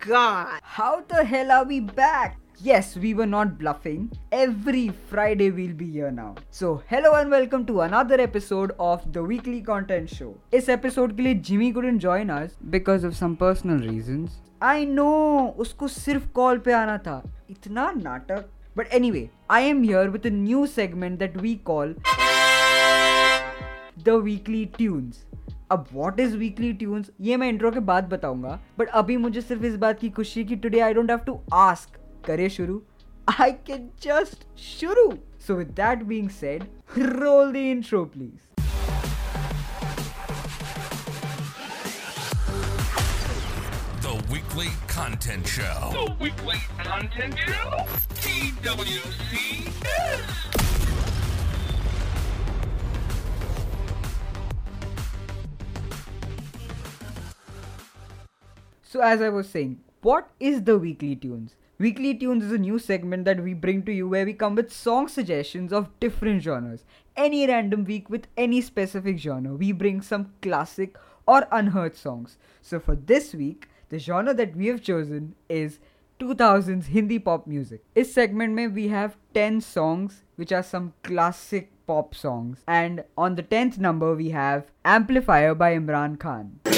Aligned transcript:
god! 0.00 0.60
How 0.62 1.02
the 1.08 1.24
hell 1.24 1.50
are 1.52 1.64
we 1.64 1.80
back? 1.80 2.38
Yes, 2.62 2.96
we 2.96 3.12
were 3.14 3.26
not 3.26 3.58
bluffing. 3.58 4.10
Every 4.32 4.88
Friday 5.10 5.50
we'll 5.50 5.74
be 5.74 5.90
here 5.90 6.10
now. 6.10 6.34
So, 6.50 6.82
hello 6.86 7.12
and 7.14 7.30
welcome 7.30 7.66
to 7.66 7.80
another 7.80 8.20
episode 8.20 8.72
of 8.80 9.12
the 9.12 9.22
weekly 9.22 9.60
content 9.60 10.08
show. 10.08 10.30
इस 10.54 10.70
episode 10.70 11.16
के 11.16 11.22
लिए 11.22 11.42
Jimmy 11.42 11.72
couldn't 11.74 11.98
join 11.98 12.30
us 12.30 12.56
because 12.70 13.04
of 13.04 13.14
some 13.22 13.36
personal 13.36 13.82
reasons. 13.90 14.30
I 14.62 14.86
know, 14.86 15.54
उसको 15.58 15.88
सिर्फ 15.88 16.28
call 16.34 16.58
पे 16.58 16.72
आना 16.72 16.98
था. 16.98 17.22
इतना 17.50 17.90
नाटक. 17.90 18.44
But 18.78 18.86
anyway, 19.00 19.30
I 19.50 19.60
am 19.72 19.84
here 19.90 20.10
with 20.16 20.26
a 20.26 20.34
new 20.38 20.66
segment 20.66 21.18
that 21.18 21.36
we 21.44 21.54
call 21.70 21.94
the 24.08 24.18
weekly 24.28 24.66
tunes. 24.80 25.24
अब 25.71 25.85
वॉट 25.93 26.19
इज़ 26.19 26.35
वीकली 26.37 26.71
ट्यून्स 26.73 27.09
ये 27.21 27.37
मैं 27.37 27.47
इंट्रो 27.49 27.71
के 27.71 27.79
बाद 27.89 28.09
बताऊँगा 28.09 28.59
बट 28.79 28.87
अभी 29.01 29.17
मुझे 29.17 29.41
सिर्फ़ 29.41 29.65
इस 29.65 29.75
बात 29.77 29.99
की 29.99 30.09
खुशी 30.11 30.43
कि 30.45 30.55
today 30.57 30.79
I 30.79 30.93
don't 30.93 31.09
have 31.11 31.19
to 31.25 31.39
ask 31.53 31.99
करे 32.25 32.49
शुरू 32.49 32.81
आई 33.39 33.51
कैन 33.67 33.89
जस्ट 34.03 34.45
शुरू 34.59 35.11
so 35.47 35.55
with 35.55 35.67
that 35.77 36.03
being 36.03 36.29
said 36.39 36.63
roll 36.97 37.51
the 37.53 37.55
intro 37.55 38.03
please 38.15 38.49
The 44.03 44.13
weekly 44.29 44.69
content 44.87 45.47
show. 45.47 45.91
The 45.93 46.15
weekly 46.19 46.57
content 46.79 47.37
show. 47.39 47.85
TWCS. 48.15 49.11
So, 58.90 59.00
as 59.00 59.20
I 59.20 59.28
was 59.28 59.48
saying, 59.48 59.80
what 60.02 60.30
is 60.38 60.62
the 60.64 60.78
Weekly 60.78 61.16
Tunes? 61.16 61.56
Weekly 61.78 62.14
Tunes 62.14 62.44
is 62.44 62.52
a 62.52 62.58
new 62.58 62.78
segment 62.78 63.24
that 63.26 63.42
we 63.42 63.52
bring 63.52 63.82
to 63.82 63.92
you 63.92 64.08
where 64.08 64.24
we 64.24 64.32
come 64.32 64.54
with 64.54 64.72
song 64.72 65.08
suggestions 65.08 65.72
of 65.72 65.88
different 66.00 66.42
genres. 66.42 66.84
Any 67.16 67.46
random 67.46 67.84
week 67.84 68.08
with 68.08 68.28
any 68.36 68.60
specific 68.60 69.18
genre, 69.18 69.54
we 69.54 69.72
bring 69.72 70.00
some 70.00 70.32
classic 70.40 70.96
or 71.26 71.46
unheard 71.50 71.96
songs. 71.96 72.38
So, 72.62 72.80
for 72.80 72.94
this 72.94 73.34
week, 73.34 73.68
the 73.88 73.98
genre 73.98 74.32
that 74.34 74.56
we 74.56 74.68
have 74.68 74.82
chosen 74.82 75.34
is 75.48 75.78
2000s 76.20 76.86
Hindi 76.86 77.18
pop 77.18 77.46
music. 77.46 77.82
इस 77.96 78.14
segment 78.14 78.54
में 78.54 78.74
we 78.74 78.88
have 78.88 79.16
10 79.34 79.60
songs 79.60 80.22
which 80.36 80.52
are 80.52 80.62
some 80.62 80.92
classic 81.02 81.70
pop 81.86 82.14
songs. 82.14 82.58
And 82.66 83.04
on 83.18 83.34
the 83.34 83.42
10th 83.42 83.78
number, 83.78 84.14
we 84.14 84.30
have 84.30 84.64
Amplifier 84.84 85.54
by 85.54 85.74
Imran 85.76 86.18
Khan. 86.18 86.69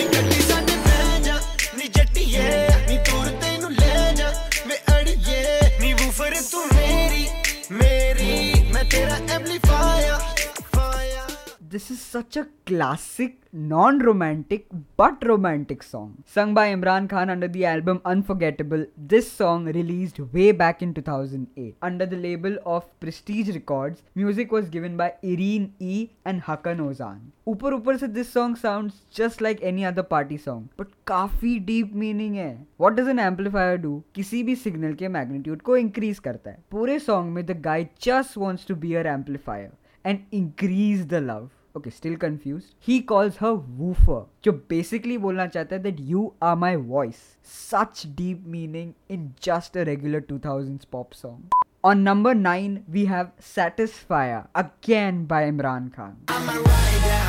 This 11.74 11.92
is 11.92 12.00
such 12.00 12.38
a 12.38 12.42
classic 12.68 13.38
non 13.54 14.02
romantic 14.02 14.68
but 15.00 15.24
romantic 15.24 15.84
song 15.84 16.16
sung 16.36 16.56
by 16.56 16.72
Imran 16.72 17.08
Khan 17.08 17.30
under 17.30 17.48
the 17.48 17.62
album 17.68 18.00
unforgettable 18.06 18.86
this 19.08 19.32
song 19.38 19.70
release 19.70 20.22
way 20.34 20.52
back 20.54 20.84
in 20.84 20.92
two 20.94 21.02
thousand 21.08 21.46
eight 21.58 21.74
under 21.84 22.06
the 22.06 22.20
label 22.20 22.58
of 22.68 22.84
prestige 23.02 23.50
record 23.50 23.96
music 24.18 24.54
was 24.54 24.70
given 24.72 24.98
by 24.98 25.18
Irene 25.24 25.70
E 25.82 26.08
and 26.28 26.42
Hakan 26.48 26.82
Ozan 26.82 27.20
ऊपर 27.48 27.74
ऊपर 27.74 27.98
से 27.98 28.08
this 28.10 28.34
song 28.34 28.58
sound 28.58 28.92
just 29.16 29.42
like 29.42 29.64
any 29.64 29.84
other 29.84 30.02
party 30.12 30.38
song 30.38 30.68
but 30.80 30.94
काफ़ी 31.08 31.58
deep 31.64 31.96
meaning 31.96 32.36
है 32.36 32.56
what 32.82 33.00
does 33.00 33.10
an 33.10 33.20
amplifier 33.20 33.78
do 33.80 34.02
किसी 34.16 34.44
भी 34.44 34.56
signal 34.58 34.94
के 34.94 35.08
magnitude 35.10 35.62
को 35.62 35.78
increase 35.78 36.20
करता 36.22 36.52
है 36.52 36.64
पूरे 36.72 37.00
सॉन्ग 37.02 37.34
में 37.34 37.46
the 37.46 37.60
guy 37.62 37.88
just 38.04 38.38
wants 38.38 38.68
to 38.68 38.76
be 38.78 38.94
uh 38.94 39.08
amplifier 39.08 39.72
and 40.06 40.20
increase 40.34 41.06
the 41.08 41.24
love 41.24 41.50
Okay, 41.77 41.91
still 41.91 42.17
confused. 42.17 42.75
He 42.81 43.03
calls 43.03 43.37
her 43.37 43.55
woofer, 43.55 44.21
जो 44.45 44.53
basically 44.73 45.19
बोलना 45.25 45.47
चाहता 45.47 45.77
है 45.77 45.83
that 45.83 46.01
you 46.13 46.23
are 46.43 46.57
my 46.57 46.75
voice. 46.77 47.23
Such 47.43 48.07
deep 48.23 48.47
meaning 48.57 48.95
in 49.09 49.35
just 49.49 49.77
a 49.77 49.85
regular 49.85 50.21
2000s 50.21 50.91
pop 50.91 51.15
song. 51.15 51.49
On 51.85 52.03
number 52.03 52.35
9, 52.35 52.85
we 52.93 53.05
have 53.05 53.31
Satisfier, 53.41 54.49
again 54.55 55.25
by 55.27 55.43
Imran 55.51 55.93
Khan. 55.93 56.17
I'm 56.29 56.49
a 56.49 56.61
rider 56.61 57.21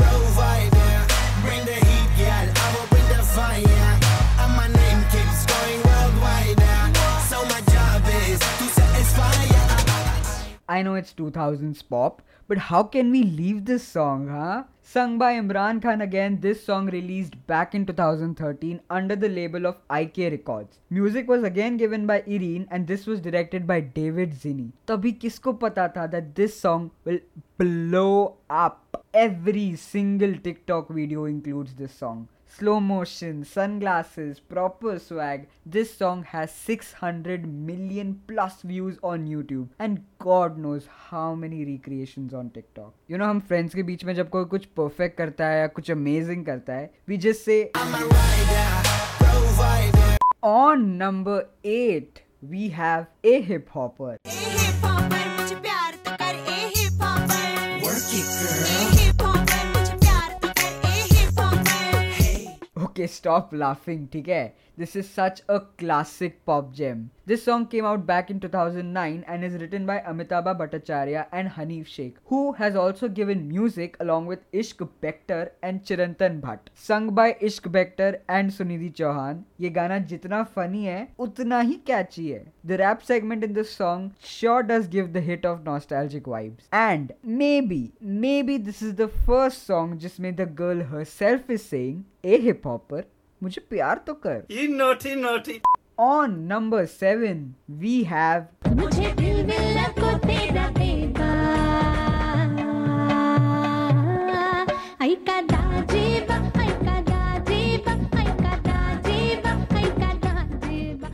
provider 0.00 1.06
bring 1.44 1.64
the 1.64 1.78
heat 1.86 2.08
girl 2.18 2.48
I 2.64 2.74
will 2.74 2.88
bring 2.94 3.06
the 3.12 3.22
fire 3.22 3.92
and 4.42 4.52
my 4.56 4.66
name 4.66 5.00
keeps 5.14 5.46
going 5.52 5.80
worldwide 5.86 6.58
so 7.30 7.44
my 7.52 7.60
job 7.70 8.02
is 8.24 8.38
to 8.40 8.66
satisfy 8.80 9.32
ya 9.54 9.62
I 10.68 10.82
know 10.82 10.94
it's 10.94 11.12
2000s 11.12 11.82
pop, 11.88 12.22
but 12.48 12.58
how 12.58 12.82
can 12.82 13.10
we 13.10 13.22
leave 13.22 13.64
this 13.64 13.82
song, 13.82 14.28
huh? 14.28 14.64
Sung 14.82 15.16
by 15.16 15.34
Imran 15.34 15.80
Khan 15.80 16.00
again, 16.00 16.38
this 16.40 16.64
song 16.64 16.90
released 16.90 17.46
back 17.46 17.74
in 17.74 17.86
2013 17.86 18.80
under 18.90 19.16
the 19.16 19.28
label 19.28 19.64
of 19.66 19.76
IK 19.90 20.16
Records. 20.32 20.80
Music 20.90 21.28
was 21.28 21.44
again 21.44 21.76
given 21.76 22.06
by 22.06 22.22
Irene 22.28 22.66
and 22.70 22.86
this 22.86 23.06
was 23.06 23.20
directed 23.20 23.66
by 23.66 23.80
David 23.80 24.32
Zinni. 24.32 24.72
तभी 24.88 25.12
किसको 25.20 25.52
पता 25.60 25.88
था 25.94 26.10
that 26.10 26.34
this 26.34 26.58
song 26.60 26.90
will 27.04 27.20
blow 27.58 28.34
up? 28.50 29.04
Every 29.14 29.76
single 29.76 30.36
TikTok 30.36 30.90
video 30.90 31.24
includes 31.26 31.74
this 31.74 31.92
song. 31.94 32.28
Slow 32.57 32.79
motion, 32.79 33.43
sunglasses, 33.43 34.39
proper 34.39 34.97
swag. 34.97 35.47
This 35.63 35.95
song 35.95 36.23
has 36.23 36.51
600 36.51 37.45
million 37.45 38.19
plus 38.25 38.63
views 38.63 38.97
on 39.03 39.27
YouTube 39.27 39.67
and 39.77 39.99
God 40.17 40.57
knows 40.57 40.87
how 41.11 41.35
many 41.35 41.63
recreations 41.65 42.33
on 42.33 42.49
TikTok. 42.49 42.95
You 43.07 43.19
know 43.19 43.27
हम 43.29 43.41
friends 43.51 43.75
के 43.75 43.83
बीच 43.83 44.05
में 44.05 44.13
जब 44.15 44.29
कोई 44.29 44.45
कुछ 44.55 44.67
perfect 44.79 45.17
करता 45.17 45.47
है 45.47 45.59
या 45.59 45.67
कुछ 45.77 45.91
amazing 45.91 46.45
करता 46.45 46.73
है, 46.73 46.89
we 47.09 47.19
just 47.27 47.45
say 47.45 47.59
I'm 47.75 47.93
a 47.93 48.03
rider 48.15 48.65
provider 49.21 50.17
on 50.55 50.97
number 51.05 51.39
8 51.63 52.23
we 52.41 52.69
have 52.81 53.05
a 53.35 53.41
hip 53.51 53.69
hopper. 53.69 54.17
Okay 62.97 63.07
stop 63.07 63.53
laughing 63.53 64.07
ठीक 64.13 64.27
है? 64.27 64.43
This 64.76 64.96
is 64.96 65.08
such 65.08 65.42
a 65.48 65.60
classic 65.60 66.44
pop 66.46 66.72
gem. 66.72 67.10
This 67.26 67.42
song 67.44 67.66
came 67.66 67.84
out 67.84 68.06
back 68.06 68.30
in 68.30 68.40
2009 68.40 69.24
and 69.28 69.44
is 69.44 69.52
written 69.60 69.84
by 69.84 70.00
Amitabha 70.00 70.54
Bhattacharya 70.54 71.26
and 71.30 71.50
Hanif 71.50 71.86
Sheikh, 71.86 72.16
who 72.24 72.52
has 72.52 72.74
also 72.74 73.08
given 73.08 73.46
music 73.48 73.96
along 74.00 74.26
with 74.26 74.50
Ishq 74.50 74.88
Bektar 75.02 75.50
and 75.62 75.84
Chirantan 75.84 76.40
Bhatt. 76.40 76.72
Sung 76.74 77.14
by 77.14 77.34
Ishq 77.34 77.70
Bektar 77.70 78.20
and 78.28 78.50
Sunidhi 78.50 78.92
Chauhan, 78.94 79.44
ये 79.60 79.70
गाना 79.70 79.98
जितना 80.08 80.48
funny 80.54 80.84
है, 80.86 81.08
उतना 81.18 81.62
ही 81.62 81.84
catchy 81.84 82.32
है. 82.32 82.46
The 82.64 82.78
rap 82.78 83.02
segment 83.02 83.44
in 83.44 83.52
this 83.52 83.70
song 83.70 84.14
sure 84.24 84.62
does 84.62 84.88
give 84.88 85.12
the 85.12 85.20
hit 85.20 85.44
of 85.44 85.64
nostalgic 85.64 86.24
vibes. 86.24 86.68
And 86.72 87.12
maybe, 87.22 87.92
maybe 88.00 88.56
this 88.56 88.82
is 88.82 88.94
the 88.94 89.08
first 89.08 89.66
song 89.66 89.98
जिसमें 89.98 90.36
the 90.36 90.46
girl 90.46 90.82
herself 90.82 91.50
is 91.50 91.62
saying, 91.62 92.04
A 92.24 92.40
hip 92.40 92.64
hopper, 92.64 93.04
मुझे 93.43 93.61
प्यार 93.69 94.01
तो 94.07 94.13
कर. 94.25 94.43
naughty 94.77 95.15
naughty 95.15 95.59
On 96.05 96.33
number 96.49 96.79
7, 96.87 97.39
we 97.83 97.93
have 98.09 98.43
मुझे 98.79 99.11
दिल 99.19 99.45
मिला 99.45 99.87
को 99.99 100.11
तेरा 100.25 100.67
देगा 100.77 101.29
आई 105.05 105.15
दाजीबा 105.29 106.35
आई 106.63 106.75
दाजीबा 106.87 107.95
आई 108.19 108.27
दाजीबा 108.43 109.55
आई 109.79 109.89
Dajiba 110.03 111.09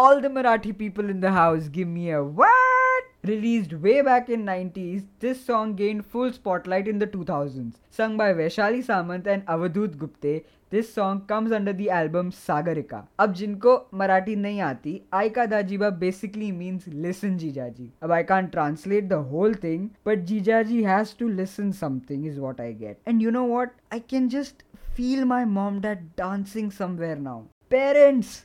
all 0.00 0.20
the 0.26 0.28
Marathi 0.38 0.72
people 0.82 1.08
in 1.16 1.20
the 1.20 1.30
house 1.38 1.68
give 1.78 1.88
me 1.88 2.10
a 2.10 2.22
what? 2.40 3.04
Released 3.28 3.72
way 3.84 3.94
back 4.08 4.28
in 4.34 4.44
90s, 4.48 5.06
this 5.20 5.38
song 5.46 5.70
gained 5.78 6.04
full 6.06 6.32
spotlight 6.32 6.86
in 6.90 6.98
the 7.00 7.06
2000s. 7.14 7.72
Sung 7.90 8.16
by 8.20 8.28
Vaishali 8.40 8.82
Samant 8.88 9.26
and 9.32 9.44
Avadut 9.54 9.96
Gupte, 10.02 10.34
this 10.72 10.94
song 10.94 11.20
comes 11.28 11.52
under 11.52 11.72
the 11.72 11.86
album 11.92 12.30
Sagarika 12.36 13.02
अब 13.20 13.32
जिनको 13.34 13.74
मराठी 13.94 14.36
नहीं 14.36 14.60
आती 14.60 15.00
Aika 15.14 15.46
Dajiba 15.46 15.90
basically 16.00 16.50
means 16.52 16.88
listen 17.04 17.36
jija 17.38 17.68
ji 17.68 17.90
अब 18.02 18.12
I 18.12 18.22
can't 18.30 18.46
translate 18.54 19.08
the 19.08 19.20
whole 19.32 19.54
thing 19.64 19.88
but 20.06 20.24
jija 20.30 20.62
ji 20.70 20.82
has 20.84 21.16
to 21.18 21.28
listen 21.30 21.70
something 21.80 22.26
is 22.26 22.40
what 22.40 22.60
I 22.60 22.72
get 22.74 22.98
and 23.08 23.22
you 23.22 23.30
know 23.30 23.44
what 23.48 23.72
I 23.92 24.00
can 24.10 24.28
just 24.28 24.62
feel 24.96 25.24
my 25.24 25.44
mom 25.52 25.80
that 25.80 26.02
dancing 26.18 26.70
somewhere 26.72 27.18
now 27.18 27.42
parents 27.70 28.42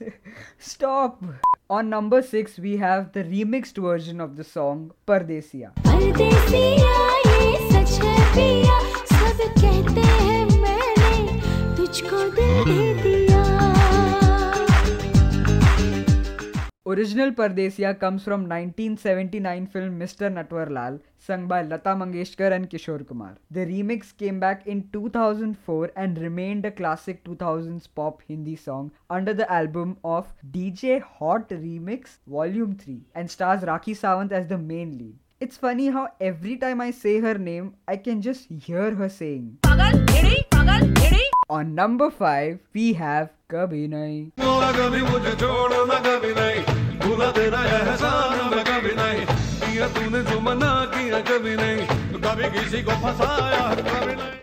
stop 0.71 1.19
on 1.71 1.88
number 1.88 2.21
six 2.29 2.59
we 2.59 2.75
have 2.77 3.06
the 3.15 3.27
remixed 3.29 3.79
version 3.83 4.21
of 4.21 4.31
the 4.31 4.51
song 4.53 4.91
Pardesiya 5.07 5.73
Pardesiya 5.94 6.94
ye 7.25 7.69
sach 7.69 7.94
hai 8.00 8.23
piya, 8.33 8.77
sab 9.07 9.44
kehte 9.56 10.01
hai 10.03 10.50
Original 16.85 17.31
Pardesiya 17.33 17.99
comes 17.99 18.23
from 18.23 18.47
1979 18.47 19.67
film 19.67 19.99
Mr. 19.99 20.31
Natwarlal, 20.31 21.01
sung 21.17 21.47
by 21.47 21.61
Lata 21.63 21.89
Mangeshkar 21.89 22.53
and 22.53 22.69
Kishore 22.69 23.05
Kumar. 23.05 23.35
The 23.49 23.65
remix 23.65 24.15
came 24.15 24.39
back 24.39 24.65
in 24.67 24.88
2004 24.93 25.91
and 25.97 26.17
remained 26.17 26.65
a 26.65 26.71
classic 26.71 27.25
2000s 27.25 27.89
pop 27.94 28.21
Hindi 28.25 28.55
song 28.55 28.91
under 29.09 29.33
the 29.33 29.51
album 29.51 29.97
of 30.05 30.33
DJ 30.49 31.01
Hot 31.01 31.49
Remix 31.49 32.19
Volume 32.25 32.75
3 32.75 33.01
and 33.15 33.29
stars 33.29 33.63
Rakhi 33.63 33.97
Sawant 33.97 34.31
as 34.31 34.47
the 34.47 34.57
main 34.57 34.97
lead. 34.97 35.17
It's 35.41 35.57
funny 35.57 35.89
how 35.89 36.07
every 36.21 36.55
time 36.55 36.79
I 36.79 36.91
say 36.91 37.19
her 37.19 37.37
name, 37.37 37.75
I 37.85 37.97
can 37.97 38.21
just 38.21 38.47
hear 38.49 38.95
her 38.95 39.09
saying. 39.09 39.57
on 41.56 41.75
number 41.75 42.09
5 42.09 42.59
we 42.74 42.94
have 42.94 43.30
Kabhi 43.50 43.88
Nahi. 43.94 44.31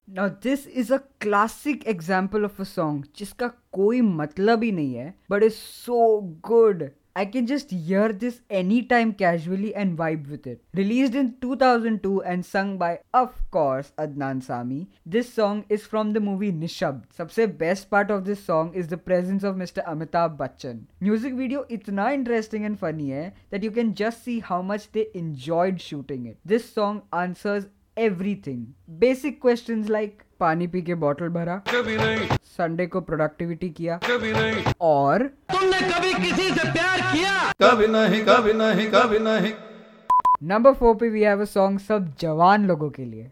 Now 0.06 0.28
this 0.28 0.66
is 0.66 0.90
a 0.90 1.02
classic 1.20 1.86
example 1.86 2.44
of 2.44 2.60
a 2.60 2.64
song 2.64 3.04
जिसका 3.16 3.48
कोई 3.72 4.00
मतलब 4.02 4.62
ही 4.62 4.72
नहीं 4.72 4.94
है 4.94 5.14
but 5.30 5.48
it's 5.48 5.62
so 5.86 6.00
good. 6.52 6.90
I 7.17 7.25
can 7.25 7.45
just 7.45 7.69
hear 7.69 8.11
this 8.11 8.41
anytime 8.49 9.13
casually 9.13 9.75
and 9.75 9.95
vibe 9.95 10.29
with 10.29 10.47
it. 10.47 10.63
Released 10.73 11.13
in 11.13 11.35
2002 11.41 12.23
and 12.23 12.43
sung 12.43 12.79
by, 12.79 13.01
of 13.13 13.35
course, 13.51 13.91
Adnan 13.99 14.41
Sami, 14.41 14.89
this 15.05 15.31
song 15.31 15.63
is 15.69 15.85
from 15.85 16.13
the 16.13 16.19
movie 16.19 16.51
Nishabd. 16.51 17.03
सबसे 17.17 17.45
best 17.59 17.91
part 17.91 18.09
of 18.09 18.25
this 18.25 18.43
song 18.43 18.73
is 18.73 18.87
the 18.87 18.97
presence 18.97 19.43
of 19.43 19.55
Mr. 19.55 19.85
Amitabh 19.85 20.37
Bachchan. 20.37 20.87
Music 20.99 21.35
video 21.35 21.63
इतना 21.69 22.11
interesting 22.13 22.65
and 22.65 22.79
funny 22.79 23.11
है 23.11 23.31
that 23.51 23.61
you 23.61 23.69
can 23.69 23.93
just 23.93 24.23
see 24.23 24.39
how 24.39 24.61
much 24.63 24.91
they 24.91 25.07
enjoyed 25.13 25.79
shooting 25.79 26.25
it. 26.25 26.37
This 26.43 26.67
song 26.73 27.03
answers 27.13 27.67
everything. 28.00 28.60
Basic 29.00 29.40
question 29.42 29.84
like 29.90 30.22
पानी 30.40 30.66
पी 30.66 30.82
के 30.82 30.94
bottle 31.04 31.28
भरा 31.28 31.56
कभी 31.68 31.96
नहीं। 31.96 32.36
Sunday 32.44 32.86
को 32.86 33.00
productivity 33.00 33.68
किया 33.70 33.96
कभी 34.04 34.32
नहीं। 34.32 34.72
और 34.80 35.26
तुमने 35.52 35.80
कभी 35.90 36.12
नहीं 37.86 38.22
कभी 38.24 38.52
नहीं 38.52 38.88
कभी 38.90 39.18
नहीं। 39.18 39.52
नंबर 40.42 40.72
फोर 40.72 40.94
पे 40.94 41.08
वी 41.08 41.22
हैव 41.22 41.40
अ 41.40 41.44
सॉन्ग 41.44 41.80
सब 41.80 42.12
जवान 42.20 42.66
लोगों 42.66 42.90
के 42.90 43.04
लिए। 43.04 43.30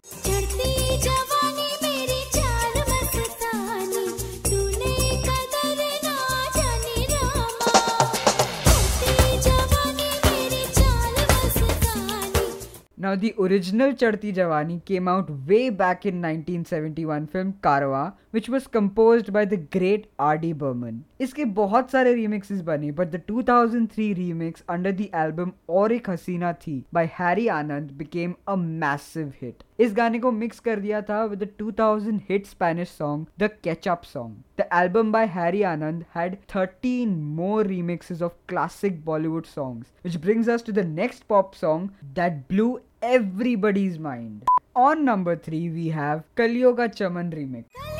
Now, 13.06 13.14
the 13.14 13.36
original 13.38 13.92
Chadti 13.92 14.34
Jawani 14.34 14.84
came 14.84 15.06
out 15.06 15.28
way 15.48 15.70
back 15.70 16.06
in 16.06 16.16
1971 16.20 17.28
film 17.28 17.52
Karwa, 17.62 18.14
which 18.32 18.48
was 18.48 18.66
composed 18.66 19.32
by 19.32 19.44
the 19.44 19.58
great 19.76 20.08
R.D. 20.18 20.52
Burman. 20.62 20.96
इसके 21.20 21.44
बहुत 21.58 21.90
सारे 21.90 22.14
remixes 22.14 22.62
बने, 22.62 22.90
but 22.92 23.12
the 23.12 23.20
2003 23.28 24.08
remix 24.14 24.64
under 24.76 24.92
the 25.02 25.08
album 25.22 25.52
और 25.70 25.92
एक 25.92 26.10
हसीना 26.10 26.52
थी 26.52 26.82
by 26.92 27.04
Harry 27.20 27.46
Anand 27.58 27.96
became 28.02 28.34
a 28.48 28.56
massive 28.56 29.30
hit. 29.42 29.62
इस 29.78 29.92
गाने 29.96 30.18
को 30.18 30.30
मिक्स 30.32 30.60
कर 30.60 30.80
दिया 30.80 31.00
था 31.02 31.24
with 31.24 31.42
the 31.42 31.48
2000 31.62 32.18
hit 32.28 32.46
Spanish 32.46 32.88
song 32.88 33.26
the 33.38 33.48
ketchup 33.64 34.02
song 34.04 34.36
the 34.60 34.68
album 34.74 35.10
by 35.12 35.26
Harry 35.34 35.62
Anand 35.70 36.04
had 36.14 36.36
13 36.54 37.06
more 37.36 37.66
remixes 37.66 38.22
of 38.22 38.32
classic 38.48 39.04
Bollywood 39.04 39.46
songs 39.46 39.92
which 40.04 40.16
brings 40.22 40.48
us 40.50 40.64
to 40.66 40.72
the 40.72 40.86
next 40.94 41.24
pop 41.28 41.52
song 41.54 41.90
that 42.16 42.42
blew 42.48 42.78
everybody's 43.04 43.98
mind 44.02 44.44
on 44.78 45.02
number 45.04 45.36
3 45.48 45.68
we 45.70 45.88
have 45.90 46.22
Kaliyon 46.36 46.72
ka 46.72 46.86
Chaman 46.94 47.32
remix 47.32 47.95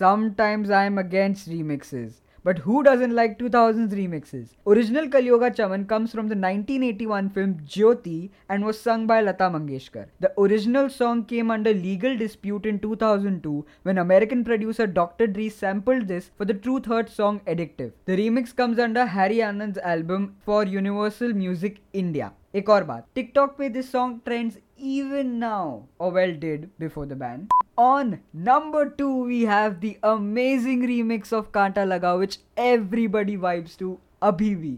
Sometimes 0.00 0.70
I 0.70 0.84
am 0.86 0.96
against 0.96 1.50
remixes. 1.50 2.20
But 2.42 2.60
who 2.60 2.82
doesn't 2.82 3.14
like 3.14 3.38
2000s 3.38 3.92
remixes? 3.92 4.54
Original 4.66 5.08
Kaliyon 5.08 5.40
Ka 5.40 5.50
Chaman 5.50 5.84
comes 5.84 6.10
from 6.10 6.28
the 6.28 6.38
1981 6.44 7.28
film 7.28 7.52
Jyoti 7.66 8.30
and 8.48 8.64
was 8.64 8.80
sung 8.80 9.06
by 9.06 9.20
Lata 9.20 9.50
Mangeshkar. 9.50 10.06
The 10.20 10.32
original 10.38 10.88
song 10.88 11.26
came 11.26 11.50
under 11.50 11.74
legal 11.74 12.16
dispute 12.16 12.64
in 12.64 12.78
2002 12.78 13.66
when 13.82 13.98
American 13.98 14.42
producer 14.42 14.86
Dr. 14.86 15.26
Dre 15.26 15.50
sampled 15.50 16.08
this 16.08 16.30
for 16.34 16.46
the 16.46 16.54
Truth 16.54 16.86
Hurts 16.86 17.12
song 17.12 17.42
Addictive. 17.46 17.92
The 18.06 18.16
remix 18.16 18.56
comes 18.56 18.78
under 18.78 19.04
Harry 19.04 19.42
Anand's 19.42 19.76
album 19.76 20.36
for 20.46 20.64
Universal 20.64 21.34
Music 21.34 21.82
India. 21.92 22.32
एक 22.54 22.68
और 22.70 22.84
बात 22.84 23.06
TikTok 23.16 23.56
पे 23.58 23.72
this 23.74 23.90
song 23.90 24.20
trends 24.26 24.58
even 24.78 25.38
now, 25.38 25.82
or 25.98 26.10
well 26.10 26.32
did 26.46 26.70
before 26.78 27.04
the 27.04 27.24
ban 27.24 27.48
on 27.80 28.08
number 28.46 28.80
2 28.96 29.10
we 29.26 29.36
have 29.50 29.80
the 29.82 29.90
amazing 30.02 30.82
remix 30.88 31.32
of 31.38 31.50
Kanta 31.58 31.84
Laga 31.92 32.10
which 32.22 32.36
everybody 32.70 33.36
vibes 33.44 33.76
to 33.82 33.92
abhi 34.30 34.72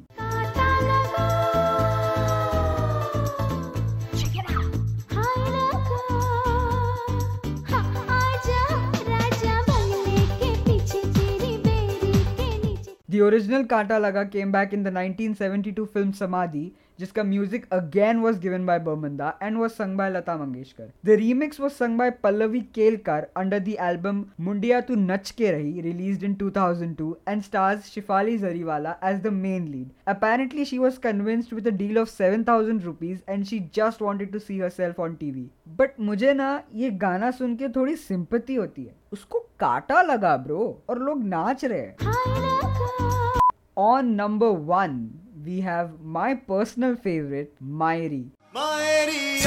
The 13.14 13.20
original 13.20 13.64
Kanta 13.64 13.96
Laga 14.02 14.22
came 14.34 14.52
back 14.52 14.72
in 14.72 14.84
the 14.84 14.90
1972 14.90 15.86
film 15.96 16.14
Samadhi 16.14 16.72
जिसका 17.02 17.22
music 17.24 17.66
again 17.72 18.18
was 18.20 18.40
given 18.40 18.66
by 18.66 18.78
Burmanda 18.80 19.32
and 19.42 19.56
was 19.58 19.72
sung 19.72 19.96
by 19.98 20.10
Lata 20.10 20.36
Mangeshkar 20.36 20.90
the 21.06 21.16
remix 21.20 21.60
was 21.60 21.72
sung 21.74 21.98
by 21.98 22.10
Pallavi 22.22 22.60
Kelkar 22.74 23.26
under 23.36 23.58
the 23.58 23.76
album 23.80 24.24
Mundiya 24.40 24.80
tu 24.80 24.94
nach 24.96 25.30
ke 25.30 25.50
rahi 25.52 25.80
release 25.80 26.24
in 26.24 26.34
2002 26.42 27.12
and 27.28 27.42
stars 27.42 27.86
Shefali 27.86 28.36
Jariwala 28.38 28.94
as 29.04 29.20
the 29.22 29.32
main 29.34 29.68
lead 29.68 29.90
apparently 30.08 30.64
she 30.64 30.78
was 30.78 30.98
convinced 31.00 31.54
with 31.54 31.68
deal 31.76 31.98
of 31.98 32.08
seven 32.08 32.44
thousand 32.48 32.82
rupees 32.82 33.20
and 33.28 33.44
she 33.44 33.58
just 33.74 34.02
wanted 34.02 34.32
to 34.32 34.38
see 34.38 34.58
herself 34.70 35.00
on 35.00 35.14
TV 35.14 35.48
but 35.78 36.00
मुझे 36.00 36.32
ना 36.34 36.62
ये 36.74 36.90
गाना 37.02 37.30
सुन 37.30 37.56
के 37.56 37.68
थोड़ी 37.68 37.96
sympathy 37.96 38.54
होती 38.54 38.84
है। 38.84 38.94
उसको 39.12 39.38
काटा 39.60 40.02
लगा 40.02 40.36
ब्रो 40.36 40.82
और 40.88 40.98
लोग 40.98 41.24
नाच 41.24 41.64
रहे 41.64 41.80
हैं। 41.80 41.96
On 43.78 44.08
number 44.14 44.46
one 44.46 44.98
we 45.44 45.60
have 45.60 46.00
my 46.00 46.34
personal 46.34 46.96
favorite, 46.96 47.54
Maeri. 47.60 48.26
Maeri, 48.54 49.40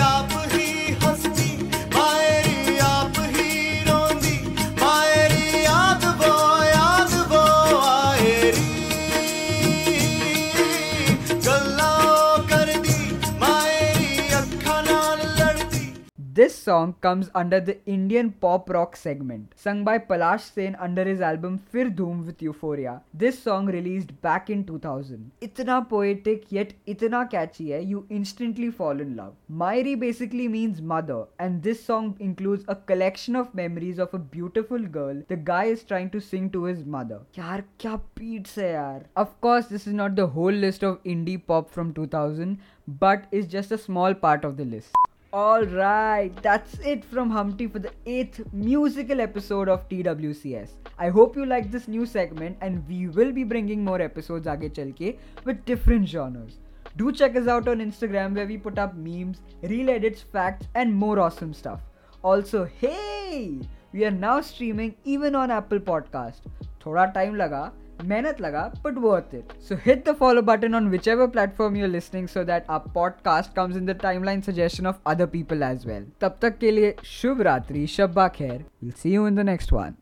This 16.38 16.54
song 16.54 16.96
comes 17.00 17.30
under 17.34 17.62
the 17.62 17.77
Indian 17.86 18.30
pop 18.30 18.70
rock 18.70 18.98
segment, 18.98 19.54
sung 19.56 19.86
by 19.86 20.00
Palash 20.00 20.42
Sen 20.54 20.75
under 20.75 21.06
his 21.06 21.22
album 21.22 21.58
Phir 21.58 21.86
Dhoom 21.89 22.25
with 22.25 22.42
Euphoria. 22.42 23.01
This 23.13 23.39
song 23.39 23.68
released 23.68 24.12
back 24.22 24.50
in 24.50 24.65
2000. 24.65 25.32
Itna 25.42 25.77
poetic 25.88 26.51
yet 26.51 26.74
itna 26.86 27.22
catchy 27.32 27.72
hai, 27.72 27.80
you 27.92 28.06
instantly 28.10 28.70
fall 28.70 29.00
in 29.00 29.15
love. 29.15 29.32
Maeri 29.48 29.96
basically 29.96 30.50
means 30.50 30.82
mother, 30.82 31.24
and 31.39 31.63
this 31.63 31.82
song 31.86 32.18
includes 32.20 32.65
a 32.68 32.75
collection 32.75 33.38
of 33.38 33.56
memories 33.56 33.98
of 33.98 34.13
a 34.13 34.20
beautiful 34.36 34.92
girl 35.00 35.24
the 35.30 35.38
guy 35.38 35.63
is 35.77 35.86
trying 35.86 36.10
to 36.10 36.20
sing 36.20 36.50
to 36.50 36.65
his 36.65 36.84
mother. 36.84 37.22
Yaar, 37.38 37.63
kya 37.80 38.01
beats 38.13 38.56
hai 38.56 38.74
yaar. 38.75 39.04
Of 39.15 39.39
course, 39.39 39.68
this 39.68 39.88
is 39.88 39.94
not 40.04 40.18
the 40.18 40.27
whole 40.27 40.62
list 40.68 40.84
of 40.84 41.01
indie 41.15 41.42
pop 41.48 41.72
from 41.80 41.94
2000, 41.94 42.60
but 43.06 43.27
it's 43.32 43.48
just 43.58 43.72
a 43.72 43.84
small 43.89 44.13
part 44.13 44.44
of 44.44 44.58
the 44.58 44.65
list. 44.77 45.06
Alright, 45.35 46.43
that's 46.43 46.79
it 46.81 47.05
from 47.05 47.31
Humpty 47.31 47.67
for 47.69 47.79
the 47.79 47.93
8th 48.05 48.52
musical 48.52 49.21
episode 49.21 49.69
of 49.69 49.88
TWCS. 49.88 50.71
I 50.99 51.09
hope 51.09 51.37
you 51.37 51.47
like 51.47 51.71
this 51.71 51.87
new 51.87 52.05
segment 52.05 52.59
and 52.61 52.85
we 52.88 53.07
will 53.07 53.31
be 53.31 53.45
bringing 53.45 53.85
more 53.85 54.00
episodes 54.00 54.49
aage 54.49 54.73
chalke 54.79 55.19
with 55.45 55.64
different 55.64 56.09
genres. 56.09 56.59
Do 56.97 57.12
check 57.12 57.37
us 57.37 57.47
out 57.47 57.69
on 57.69 57.79
Instagram 57.79 58.35
where 58.35 58.47
we 58.47 58.59
put 58.59 58.79
up 58.79 58.97
memes, 58.97 59.40
reel 59.62 59.90
edits, 59.90 60.21
facts 60.21 60.67
and 60.75 60.93
more 60.93 61.21
awesome 61.21 61.55
stuff. 61.55 61.81
Also, 62.23 62.64
hey, 62.81 63.61
we 63.93 64.05
are 64.05 64.11
now 64.11 64.40
streaming 64.40 64.97
even 65.05 65.35
on 65.35 65.50
Apple 65.50 65.79
Podcast. 65.79 66.49
थोड़ा 66.87 67.05
time 67.05 67.35
लगा 67.37 67.73
मेहनत 68.04 68.42
लगा 68.42 68.62
but 68.86 68.98
worth 68.98 69.36
it 69.36 69.54
so 69.62 69.75
hit 69.75 70.10
the 70.10 70.14
follow 70.14 70.42
button 70.42 70.75
on 70.75 70.88
whichever 71.08 71.28
platform 71.28 71.75
you're 71.75 71.88
listening 71.88 72.28
so 72.28 72.44
that 72.44 72.66
our 72.70 72.80
podcast 72.94 73.56
comes 73.56 73.78
in 73.78 73.86
the 73.86 73.90
timeline 74.24 74.42
suggestion 74.42 74.88
of 74.88 74.96
other 75.08 75.25
people 75.25 75.64
as 75.64 75.86
well 75.88 76.08
तब 76.22 76.38
तक 76.42 76.58
के 76.58 76.72
लिए 76.72 76.96
शुभ 77.04 77.42
रात्रि, 77.42 77.88
शब्बा 77.88 78.28
खैर. 78.28 78.66
See 78.86 79.14
you 79.14 79.28
in 79.28 79.36
the 79.36 79.40
next 79.40 79.74
one 79.74 79.96